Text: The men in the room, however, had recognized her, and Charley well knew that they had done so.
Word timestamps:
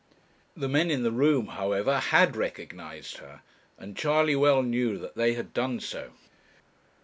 The 0.57 0.67
men 0.67 0.89
in 0.89 1.03
the 1.03 1.11
room, 1.11 1.45
however, 1.45 1.99
had 1.99 2.35
recognized 2.35 3.17
her, 3.17 3.43
and 3.77 3.95
Charley 3.95 4.35
well 4.35 4.63
knew 4.63 4.97
that 4.97 5.13
they 5.13 5.35
had 5.35 5.53
done 5.53 5.79
so. 5.79 6.09